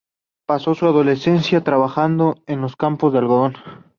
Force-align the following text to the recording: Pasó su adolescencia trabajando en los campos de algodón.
Pasó 0.47 0.73
su 0.73 0.87
adolescencia 0.87 1.63
trabajando 1.63 2.33
en 2.47 2.59
los 2.61 2.75
campos 2.75 3.13
de 3.13 3.19
algodón. 3.19 3.53